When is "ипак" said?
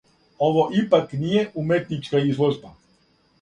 0.83-1.13